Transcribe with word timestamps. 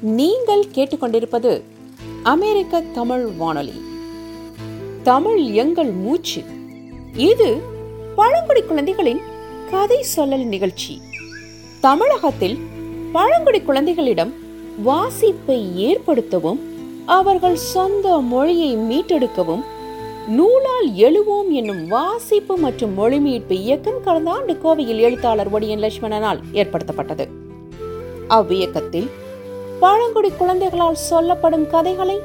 நீங்கள் 0.00 0.64
கேட்டுக்கொண்டிருப்பது 0.74 1.62
அமெரிக்க 2.22 2.80
தமிழ் 2.80 3.26
வானொலி. 3.26 3.72
தமிழ் 5.02 5.38
எங்கள் 5.38 5.90
மூச்சு. 5.90 6.42
இது 7.14 7.58
பழங்குடி 8.16 8.62
குழந்தைகளின் 8.62 9.20
கதை 9.70 10.04
சொல்லல் 10.16 10.44
நிகழ்ச்சி. 10.44 11.00
தமிழகத்தில் 11.80 12.58
பழங்குடி 13.12 13.60
குழந்தைகளிடம் 13.60 14.32
வாசிப்பை 14.86 15.60
ஏற்படுத்தவும் 15.76 16.58
அவர்கள் 17.06 17.56
சொந்த 17.56 18.18
மொழியை 18.18 18.76
மீட்டெடுக்கவும் 18.76 19.62
நூலால் 20.28 20.90
எழுவோம் 20.96 21.48
என்னும் 21.48 21.88
வாசிப்பு 21.88 22.56
மற்றும் 22.56 22.94
மொழி 22.94 23.18
மீட்பு 23.18 23.58
இயக்கம் 23.58 24.02
கடந்த 24.02 24.30
ஆண்டு 24.30 24.58
கோவையில் 24.64 24.98
எழுத்தாளர் 24.98 25.52
ஒடியன் 25.52 25.82
லட்சுமணனால் 25.82 26.40
ஏற்படுத்தப்பட்டது. 26.52 27.28
அவ்வியக்கத்தில் 28.28 29.10
பழங்குடி 29.80 30.30
குழந்தைகளால் 30.30 30.94
சொல்லப்படும் 30.94 31.70
கதைகளை 31.70 32.20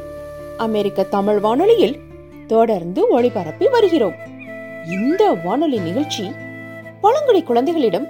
அமெரிக்க 0.57 1.03
தமிழ் 1.03 1.39
வானொலியில் 1.39 1.99
தொடர்ந்து 2.47 3.19
ஒளிபரப்பி 3.19 3.69
வருகிறோம். 3.69 4.13
இந்த 4.89 5.31
வானொலி 5.43 5.77
நிகழ்ச்சி 5.77 6.31
பழங்குடி 7.01 7.41
குழந்தைகளிடம் 7.41 8.07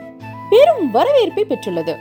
பெரும் 0.50 0.92
வரவேற்பை 0.92 1.46
பெற்றுள்ளது. 1.46 1.96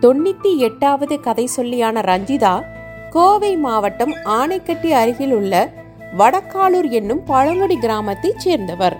தொண்ணூத்தி 0.00 0.56
எட்டாவது 0.56 1.20
கதை 1.20 1.48
சொல்லியான 1.56 2.02
ரஞ்சிதா 2.02 2.64
கோவை 3.10 3.56
மாவட்டம் 3.56 4.14
ஆனைக்கட்டி 4.24 4.90
அருகில் 4.90 5.32
உள்ள 5.32 5.72
வடக்காலூர் 6.18 6.90
என்னும் 6.90 7.24
பழங்குடி 7.24 7.78
கிராமத்தைச் 7.78 8.38
சேர்ந்தவர். 8.38 8.96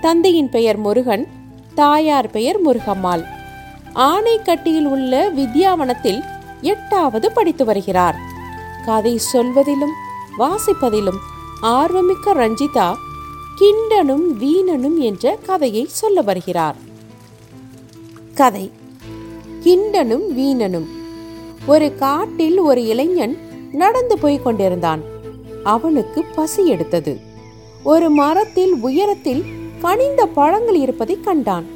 தந்தையின் 0.00 0.48
பெயர் 0.48 0.76
முருகன் 0.76 1.26
தாயார் 1.74 2.30
பெயர் 2.30 2.62
முருகம்மாள். 2.62 3.24
ஆனைக்கட்டியில் 3.94 4.84
உள்ள 4.84 5.30
வித்யாவனத்தில் 5.30 6.22
எட்டாவது 6.60 7.32
படித்து 7.32 7.64
வருகிறார். 7.64 8.16
கதை 8.86 9.16
சொல்வதிலும் 9.16 9.92
வாசிப்பதிலும் 10.38 11.18
ஆர்வமிக்க 11.62 12.26
ரஞ்சிதா 12.26 12.94
கிண்டனும் 13.56 14.36
வீணனும் 14.36 14.98
என்ற 14.98 15.38
கதையை 15.46 15.86
சொல்ல 15.88 16.20
வருகிறார். 16.20 16.76
கதை. 18.34 18.70
கிண்டனும் 19.60 20.32
வீணனும். 20.32 20.88
ஒரு 21.66 21.94
காட்டில் 21.94 22.58
ஒரு 22.58 22.86
இளைஞன் 22.86 23.38
நடந்து 23.72 24.18
போய்க் 24.18 24.44
கொண்டிருந்தான். 24.44 25.02
அவனுக்கு 25.64 26.24
பசி 26.24 26.66
எடுத்தது. 26.66 27.20
ஒரு 27.82 28.10
மரத்தில் 28.10 28.72
உயரத்தில் 28.72 29.44
கனிந்த 29.80 30.26
பழங்கள் 30.26 30.74
இருப்பதை 30.74 31.20
கண்டான். 31.20 31.66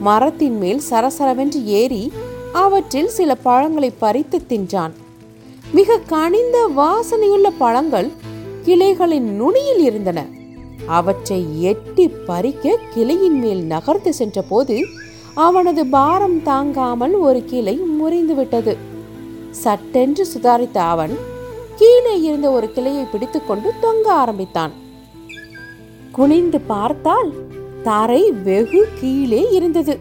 மரத்தின் 0.00 0.58
மேல் 0.58 0.82
சரசரவென்று 0.90 1.64
ஏறி 1.64 2.12
அவற்றில் 2.62 3.08
சில 3.08 3.34
பழங்களை 3.34 3.90
பறித்து 3.98 4.38
தின்றான். 4.48 4.94
மிக 5.72 5.98
கனிந்த 5.98 6.70
வாசனையுள்ள 6.76 7.50
பழங்கள் 7.58 8.10
கிளைகளின் 8.64 9.28
நுனியில் 9.36 9.78
இருந்தன. 9.78 10.26
அவற்றை 10.86 11.62
எட்டி 11.62 12.08
பறிக்க 12.08 12.78
கிளையின் 12.94 13.38
மேல் 13.38 13.62
நகர்ந்து 13.64 14.12
சென்றபோது 14.14 14.76
அவனது 15.34 15.86
பாரம் 15.86 16.42
தாங்காமல் 16.42 17.14
ஒரு 17.14 17.44
கிளை 17.44 17.80
முறிந்துவிட்டது. 18.00 18.76
சட்டென்று 19.50 20.26
சுதாரித்த 20.34 20.76
அவன் 20.76 21.14
கீழே 21.76 22.20
இருந்த 22.20 22.50
ஒரு 22.50 22.72
கிளையை 22.72 23.04
பிடித்துக்கொண்டு 23.04 23.70
தொங்க 23.80 24.12
ஆரம்பித்தான். 24.12 24.72
குனிந்து 26.12 26.60
பார்த்தால் 26.60 27.32
தரை 27.82 28.30
வெகு 28.30 28.88
கீழே 29.00 29.48
இருந்தது. 29.50 29.98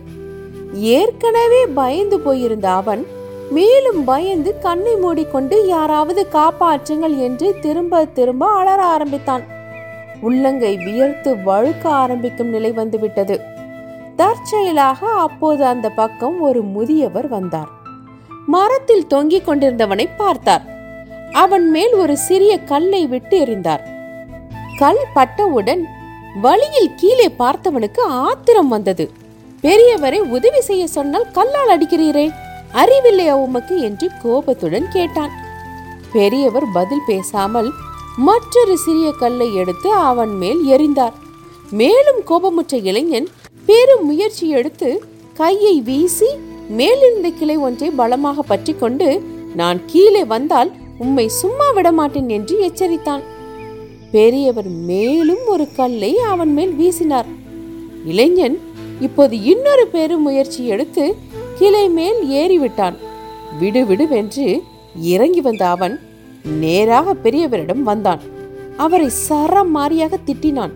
ஏற்கனவே 0.73 1.65
பயந்து 1.65 2.19
போயிருந்த 2.19 2.69
அவன் 2.69 3.07
மேலும் 3.49 4.03
பயந்து 4.03 4.59
கண்ணை 4.59 4.95
மூடிக்கொண்டு 4.95 5.67
யாராவது 5.67 6.27
காப்பாற்றுங்கள் 6.33 7.17
என்று 7.17 7.59
திரும்ப 7.61 8.05
திரும்ப 8.05 8.47
அலற 8.47 8.83
ஆரம்பித்தான். 8.83 9.43
உள்ளங்கை 10.21 10.77
வியர்த்து 10.77 11.35
வழுக்க 11.43 11.89
ஆரம்பிக்கும் 11.89 12.47
நிலை 12.47 12.71
வந்துவிட்டது. 12.71 13.41
தற்செயலாக 14.15 15.07
அப்போது 15.07 15.65
அந்த 15.65 15.89
பக்கம் 15.89 16.41
ஒரு 16.41 16.61
முதியவர் 16.61 17.27
வந்தார். 17.27 17.67
மரத்தில் 18.45 19.07
தொங்கிக் 19.07 19.49
கொண்டிருந்தவனை 19.49 20.07
பார்த்தார். 20.17 20.65
அவன் 21.31 21.69
மேல் 21.69 21.93
ஒரு 21.93 22.17
சிறிய 22.17 22.59
கல்லை 22.59 23.07
விட்டு 23.07 23.45
எறிந்தார். 23.45 23.81
கல் 24.77 25.05
பட்டவுடன் 25.13 25.85
வழியில் 26.41 26.95
கீழே 26.95 27.35
பார்த்தவனுக்கு 27.39 27.99
ஆத்திரம் 27.99 28.67
வந்தது. 28.67 29.11
பெரியவரை 29.63 30.17
உதவி 30.17 30.61
செய்ய 30.61 30.87
சொன்னால் 30.87 31.31
கல்லால் 31.31 31.71
அடிக்கிறீரே? 31.73 32.31
அறிவில்லையா 32.73 33.31
உமக்கு? 33.31 33.79
என்று 33.79 34.09
கோபத்துடன் 34.23 34.87
கேட்டான். 34.89 35.31
பெரியவர் 36.11 36.63
பதில் 36.73 37.05
பேசாமல் 37.05 37.71
மற்றொரு 38.17 38.77
சிறிய 38.77 39.11
கல்லை 39.11 39.55
எடுத்து 39.55 39.91
அவன் 39.91 40.29
மேல் 40.29 40.61
எறிந்தார். 40.65 41.13
மேலும் 41.71 42.19
கோபமுற்ற 42.27 42.83
இளைஞன் 42.83 43.27
பெரும் 43.65 44.05
முயற்சி 44.05 44.49
எடுத்து 44.49 45.03
கையை 45.33 45.81
வீசி 45.81 46.29
மேலிருந்த 46.69 47.29
கிளை 47.29 47.57
ஒன்றை 47.57 47.89
பலமாக 47.89 48.41
பற்றி 48.41 48.73
கொண்டு 48.73 49.23
நான் 49.55 49.81
கீழே 49.85 50.23
வந்தால் 50.23 50.71
உம்மை 50.97 51.27
சும்மா 51.27 51.71
விட 51.71 51.91
மாட்டேன் 51.91 52.29
என்று 52.29 52.55
எச்சரித்தான். 52.67 53.23
பெரியவர் 54.11 54.69
மேலும் 54.69 55.45
ஒரு 55.45 55.67
கல்லை 55.75 56.19
அவன் 56.19 56.53
மேல் 56.53 56.75
வீசினார். 56.79 57.25
இளைஞன் 58.05 58.59
இப்போது 58.99 59.43
இன்னொரு 59.43 59.87
பெரும் 59.87 60.21
முயற்சி 60.21 60.67
எடுத்து 60.67 61.15
கிளை 61.55 61.89
மேல் 61.89 62.19
ஏறிவிட்டான். 62.29 62.93
விடு 63.59 63.85
விடுவென்று 63.85 64.61
இறங்கி 64.95 65.41
வந்த 65.41 65.67
அவன் 65.67 65.99
நேராக 66.43 67.13
பெரியவரிடம் 67.23 67.81
வந்தான். 67.81 68.19
அவரை 68.77 69.09
சரம் 69.09 69.75
மாறியாக 69.75 70.13
திட்டினான். 70.25 70.71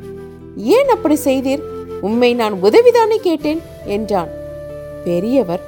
ஏன் 0.56 0.90
அப்படி 0.90 1.18
செய்தீர்? 1.24 1.60
உம்மை 2.02 2.34
நான் 2.34 2.54
உதவிதானே 2.54 3.16
கேட்டேன் 3.22 3.62
என்றான். 3.86 4.28
பெரியவர் 5.04 5.62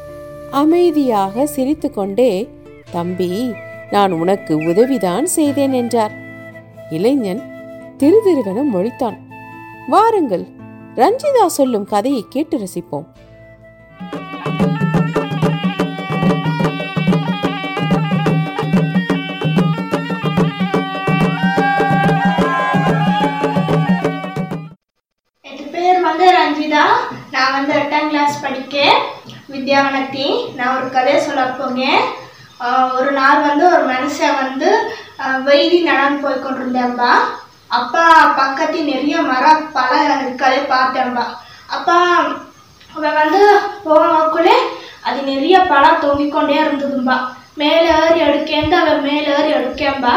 அமைதியாக 0.52 1.46
சிரித்துக்கொண்டே 1.46 2.50
தம்பி 2.92 3.52
நான் 3.92 4.12
உனக்கு 4.12 4.58
உதவிதான் 4.58 5.26
செய்தேன் 5.26 5.74
என்றார். 5.74 6.12
இளைஞன் 6.90 7.42
திருதிருவனம் 7.98 8.74
மொழித்தான். 8.74 9.18
வாருங்கள் 9.88 10.46
ரஞ்சிதா 11.00 11.44
சொல்லும் 11.56 11.86
கதையை 11.92 12.22
கேட்டு 12.34 12.56
ரசிப்போம். 12.62 13.06
என் 25.46 25.70
பேர் 25.74 26.02
வந்து 26.08 26.26
ரஞ்சிதா. 26.40 26.86
நான் 27.34 27.54
வந்து 27.58 27.74
எட்டாம் 27.82 28.10
கிளாஸ் 28.12 28.42
படிக்கேன். 28.46 28.98
வித்யாவனத்தி 29.54 30.28
நான் 30.58 30.76
ஒரு 30.80 30.90
கதையை 30.96 31.22
சொல்ல 31.28 31.46
போங்க 31.60 31.84
ஒரு 33.00 33.12
நாள் 33.20 33.46
வந்து 33.50 33.66
ஒரு 33.76 33.84
மனுஷன் 33.94 34.40
வந்து 34.44 34.70
வெயிலி 35.48 35.80
நடந்து 35.92 36.24
போய் 36.24 36.44
கொண்டிருந்தேன்பா. 36.46 37.14
அப்பா 37.78 38.04
பற்றி 38.70 38.82
நிறைய 38.88 39.18
மர 39.24 39.44
பழம் 39.76 40.12
இருக்கதை 40.16 40.60
பார்த்தேன்பா 40.72 41.24
அப்பா 41.70 41.96
அவன் 42.92 43.16
வந்து 43.16 43.40
போனக்குள்ளே 43.86 44.56
அது 45.04 45.20
நிறைய 45.30 45.56
பழம் 45.64 46.02
தொங்கிக்கொண்டே 46.04 46.58
இருந்ததும்பா. 46.60 47.16
மேலே 47.58 47.88
ஏறி 47.98 48.20
எடுக்கேந்து 48.26 48.76
அவன் 48.82 49.02
மேலே 49.08 49.30
ஏறி 49.34 49.50
எடுக்கேன்பா 49.54 50.14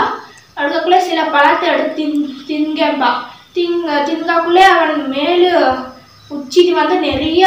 அடுக்கக்குள்ளே 0.56 0.98
சில 1.06 1.20
பழத்தை 1.30 1.66
எடுத்து 1.70 1.94
தின் 1.98 2.18
திங்கேன்பா 2.48 3.10
திங்க 3.56 4.02
திங்கக்குள்ளே 4.08 4.64
அவன் 4.72 5.00
மேலு 5.14 5.50
உச்சிக்கு 6.30 6.74
வந்து 6.78 6.98
நிறைய 7.08 7.46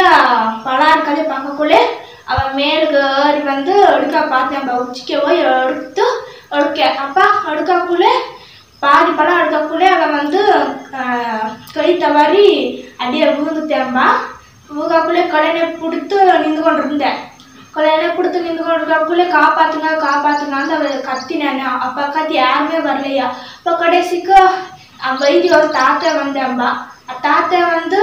பழம் 0.66 0.92
இருக்கதை 0.92 1.24
பார்க்கக்குள்ளே 1.26 1.80
அவன் 2.26 2.52
மேலுக்கு 2.58 3.00
ஏறி 3.22 3.42
வந்து 3.52 3.74
எடுக்க 3.92 4.24
பார்த்தேன்பா 4.32 4.80
உச்சிக்க 4.82 5.20
போய் 5.20 5.40
எடுத்து 5.52 6.06
எடுக்க 6.52 6.80
அப்பா 7.04 7.26
எடுக்கக்குள்ளே 7.52 8.12
பாதி 8.86 9.12
பழம் 9.12 9.38
எடுக்கக்குள்ளே 9.40 9.88
அவன் 9.94 10.16
வந்து 10.16 10.40
ஆஹ், 10.98 11.46
கை 11.74 11.88
தவறி 11.96 12.48
அப்படியே 12.98 13.26
விழுந்துட்டேன்பா 13.30 14.06
விழுகாக்குள்ளே 14.70 15.22
கொலைனை 15.28 15.64
பிடித்து 15.74 16.16
நின்று 16.42 16.62
கொண்டிருந்தேன். 16.62 17.18
கொலைனை 17.74 18.08
பிடித்து 18.10 18.38
நின்று 18.40 18.62
கொண்டிருக்கக்குள்ளே 18.62 19.26
காப்பாத்துங்க 19.34 19.90
காப்பாத்துங்கன்னு 20.04 20.76
அவள் 20.76 21.06
கத்தினேன். 21.08 21.60
அப்பா 21.86 22.02
கத்தி 22.08 22.34
யாருமே 22.36 22.78
வரலையா? 22.86 23.26
அப்போ 23.56 23.72
கடைசிக்கு 23.76 24.36
அவன் 25.00 25.22
வைத்தி 25.22 25.48
ஒரு 25.56 25.68
தாத்தா 25.76 26.10
வந்தேன்பா. 26.16 26.68
தாத்தா 27.22 27.58
வந்து 27.74 28.00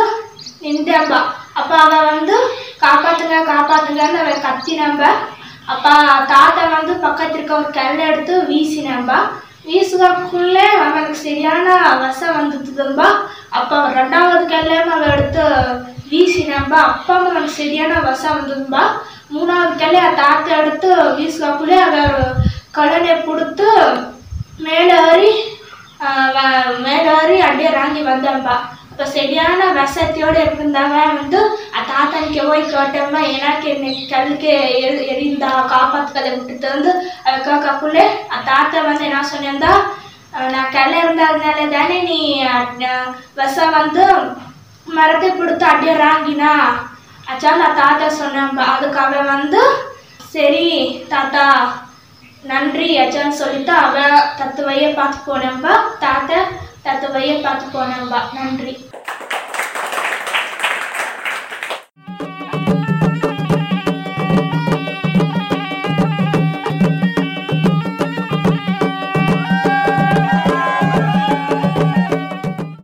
நின்றேன்பா. 0.63 1.21
அப்போ 1.53 1.75
அவன் 1.79 2.09
வந்து 2.11 2.35
காப்பாத்துங்க 2.83 3.37
காப்பாத்துங்கன்னு 3.49 4.21
அவன் 4.21 4.45
கத்தினம்ப 4.45 5.03
அப்பா 5.67 5.93
தாத்தா 6.31 6.63
வந்து 6.71 6.93
பக்கத்திற்கு 7.03 7.53
ஒரு 7.55 7.69
கல் 7.71 8.05
எடுத்து 8.07 8.33
வீசினேன்பா. 8.47 9.19
வீசுறதுக்குள்ளே 9.65 10.67
அவனுக்கு 10.83 11.15
சரியான 11.25 11.67
வசம் 12.03 12.37
வந்துதும்பா 12.37 13.09
அப்போ 13.57 13.77
ரெண்டாவது 13.97 14.43
கல்லையும் 14.53 14.91
அவன் 14.95 15.13
எடுத்து 15.15 15.45
வீசினேன்பா. 16.11 16.79
அப்பா 16.91 17.13
அவனுக்கு 17.19 17.51
சரியான 17.61 17.93
வசம் 18.07 18.35
வந்ததும்பா. 18.37 18.83
மூணாவது 19.33 19.73
கல்லை 19.81 20.01
தாத்தா 20.21 20.51
எடுத்து 20.61 20.89
வீசுறதுக்குள்ளே 21.19 21.79
அவன் 21.87 22.11
கொடுத்து 22.75 22.89
மேலே 22.97 23.13
கொடுத்து 23.27 23.69
மேலேறி 24.65 25.33
மேலேறி 26.85 27.37
அப்படியே 27.45 27.69
இறங்கி 27.73 28.01
வந்தான்பா. 28.11 28.55
அப்போ 28.92 29.04
சரியான 29.12 29.60
விஷத்தையோடு 29.76 30.38
இருந்தவன் 30.46 31.16
வந்து 31.18 31.40
ಆ 31.70 31.82
ತಾತನಿಗೆ 31.88 32.40
ಹೋಗಿ 32.44 32.64
ಕೇಟಮ್ಮ 32.70 33.16
ಏನಕ್ಕೆ 33.32 33.72
ಕಲ್ಲಿಗೆ 34.10 34.54
ಎರಿಂದ 35.10 35.44
ಕಾಪಾತ್ಕದೆ 35.72 36.30
விட்டுட்டு 36.32 36.68
வந்து 36.70 36.92
அதுக்காகக்குள்ளே 37.26 38.04
ಆ 38.28 38.40
தாத்தா 38.48 38.80
வந்து 38.86 39.06
என்ன 39.08 39.22
சொன்னேன்டா 39.30 39.72
நான் 40.50 40.72
கல்ல 40.72 40.94
இருந்ததுனால 41.02 41.68
தானே 41.72 41.98
நீ 42.04 42.18
அஹ், 42.48 42.66
விஷம் 43.38 43.76
வந்து 43.76 44.04
மரத்தை 44.86 45.28
பிடித்து 45.32 45.66
அப்படியே 45.66 45.94
ராங்கினா 46.00 46.52
அச்சா 47.26 47.50
நான் 47.56 47.78
தாத்தா 47.78 48.06
சொன்னேன் 48.14 48.62
அதுக்கு 48.68 49.00
அவன் 49.00 49.32
வந்து 49.32 49.62
சரி 50.32 50.66
தாத்தா 51.10 51.44
நன்றி 52.44 52.88
அச்சான்னு 52.98 53.38
சொல்லிட்டு 53.38 53.72
அவ 53.78 53.94
தத்துவையை 54.38 54.90
பார்த்து 54.94 55.18
போனேன்பா 55.26 55.72
தாத்தா 56.02 56.38
தத்துவையை 56.85 57.35
பார்த்து 57.41 57.65
போனோம்பா 57.75 58.19
நன்றி. 58.33 58.73